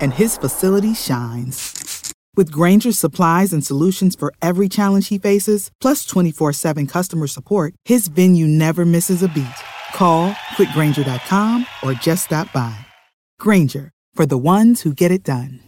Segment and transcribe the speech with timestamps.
[0.00, 2.12] and his facility shines.
[2.36, 7.74] With Granger's supplies and solutions for every challenge he faces, plus 24 7 customer support,
[7.84, 9.46] his venue never misses a beat.
[9.94, 12.76] Call quickgranger.com or just stop by.
[13.38, 15.60] Granger, for the ones who get it done.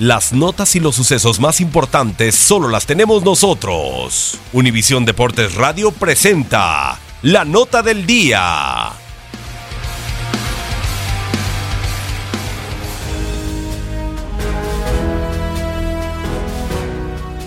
[0.00, 4.38] Las notas y los sucesos más importantes solo las tenemos nosotros.
[4.54, 8.92] Univisión Deportes Radio presenta la nota del día.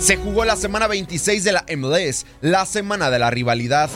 [0.04, 3.90] Se jugó la semana 26 de la MLS, la semana de la rivalidad.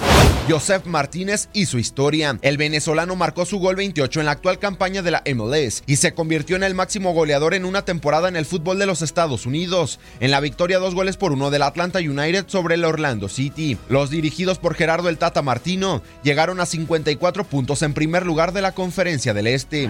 [0.47, 2.39] Joseph Martínez y su historia.
[2.43, 6.13] El venezolano marcó su gol 28 en la actual campaña de la MLS y se
[6.13, 9.99] convirtió en el máximo goleador en una temporada en el fútbol de los Estados Unidos.
[10.21, 13.77] En la victoria dos goles por uno del Atlanta United sobre el Orlando City.
[13.89, 18.61] Los dirigidos por Gerardo el Tata Martino llegaron a 54 puntos en primer lugar de
[18.61, 19.89] la conferencia del Este.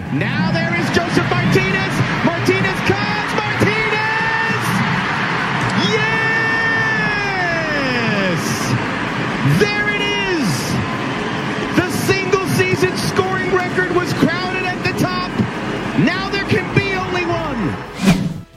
[1.30, 1.87] Martinez.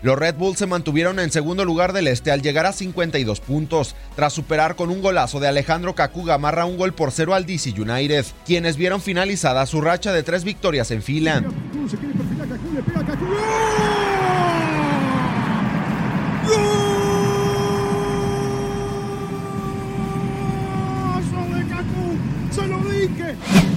[0.01, 3.95] Los Red Bulls se mantuvieron en segundo lugar del este al llegar a 52 puntos,
[4.15, 7.79] tras superar con un golazo de Alejandro Kaku Gamarra un gol por cero al DC
[7.79, 11.43] United, quienes vieron finalizada su racha de tres victorias en fila.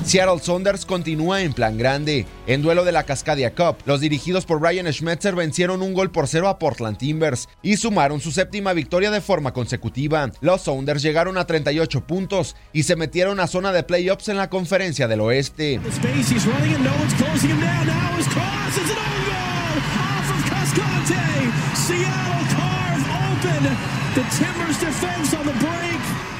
[0.04, 2.26] Seattle Saunders continúa en plan grande.
[2.46, 6.28] En duelo de la Cascadia Cup, los dirigidos por Ryan Schmetzer vencieron un gol por
[6.28, 10.30] cero a Portland Timbers y sumaron su séptima victoria de forma consecutiva.
[10.40, 14.50] Los Sounders llegaron a 38 puntos y se metieron a zona de playoffs en la
[14.50, 15.80] conferencia del oeste.
[15.86, 17.86] Space, he's running it, no one's closing him down.
[17.86, 21.24] Now his cross is an own goal off of Cascante.
[21.74, 23.62] Seattle carve open
[24.14, 26.33] the Timbers defense on the break.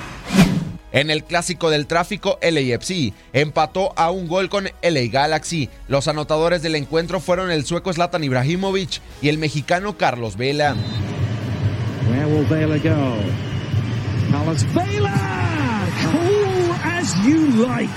[0.95, 5.69] En el clásico del tráfico, LAFC empató a un gol con LA Galaxy.
[5.89, 10.77] Los anotadores del encuentro fueron el sueco Zlatan Ibrahimovic y el mexicano Carlos Vela.
[12.09, 13.17] Where will Vela go?
[14.31, 15.13] Carlos Vela!
[16.13, 17.91] Cool as you like.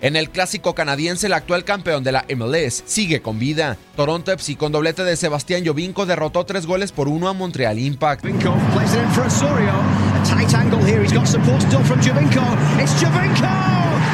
[0.00, 3.76] En el clásico canadiense, el actual campeón de la MLS sigue con vida.
[3.94, 8.24] Toronto FC con doblete de Sebastián Jovinko derrotó tres goles por uno a Montreal Impact.
[10.28, 11.02] Tight angle here.
[11.02, 12.44] He's got support still from Jovinko.
[12.82, 13.54] It's Jovinko!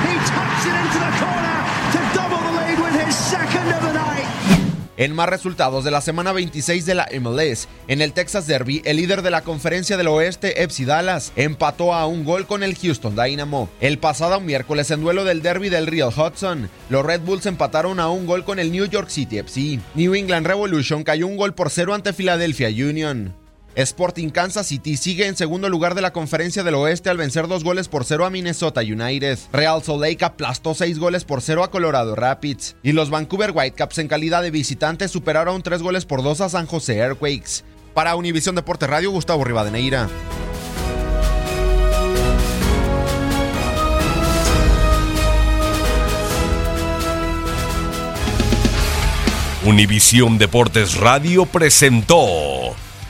[0.06, 1.58] He taps it into the corner
[1.92, 4.26] to double the lead with his second of the night.
[4.98, 8.98] En más resultados de la semana 26 de la MLS, en el Texas Derby, el
[8.98, 13.16] líder de la conferencia del oeste, FC Dallas, empató a un gol con el Houston
[13.16, 13.68] Dynamo.
[13.80, 18.10] El pasado miércoles, en duelo del derby del Real Hudson, los Red Bulls empataron a
[18.10, 19.80] un gol con el New York City FC.
[19.94, 23.41] New England Revolution cayó un gol por cero ante Philadelphia Union.
[23.74, 27.64] Sporting Kansas City sigue en segundo lugar de la conferencia del oeste al vencer dos
[27.64, 29.38] goles por cero a Minnesota United.
[29.52, 32.76] Real Salt Lake aplastó seis goles por cero a Colorado Rapids.
[32.82, 36.66] Y los Vancouver Whitecaps en calidad de visitantes superaron tres goles por dos a San
[36.66, 37.64] José Earthquakes.
[37.94, 40.08] Para Univisión Deporte Radio, Gustavo Rivadeneira.
[49.64, 52.74] Univisión Deportes Radio presentó